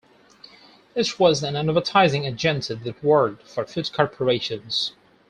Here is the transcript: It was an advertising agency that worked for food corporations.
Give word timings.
It 0.95 1.19
was 1.19 1.43
an 1.43 1.55
advertising 1.55 2.25
agency 2.25 2.73
that 2.73 3.03
worked 3.03 3.47
for 3.47 3.67
food 3.67 3.91
corporations. 3.93 4.93